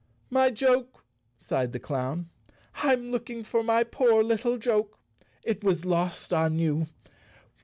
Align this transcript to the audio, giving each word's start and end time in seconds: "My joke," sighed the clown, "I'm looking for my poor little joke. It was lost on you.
"My 0.31 0.49
joke," 0.49 1.05
sighed 1.37 1.73
the 1.73 1.79
clown, 1.79 2.27
"I'm 2.77 3.11
looking 3.11 3.43
for 3.43 3.61
my 3.61 3.83
poor 3.83 4.23
little 4.23 4.57
joke. 4.57 4.97
It 5.43 5.63
was 5.63 5.85
lost 5.85 6.33
on 6.33 6.57
you. 6.57 6.87